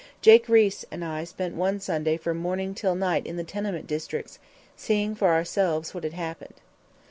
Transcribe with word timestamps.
Jake 0.19 0.47
Riis 0.47 0.83
and 0.89 1.05
I 1.05 1.25
spent 1.25 1.53
one 1.53 1.79
Sunday 1.79 2.17
from 2.17 2.37
morning 2.37 2.73
till 2.73 2.95
night 2.95 3.27
in 3.27 3.37
the 3.37 3.43
tenement 3.43 3.85
districts, 3.85 4.39
seeing 4.75 5.13
for 5.13 5.27
ourselves 5.27 5.93
what 5.93 6.03
had 6.03 6.13
happened. 6.13 6.55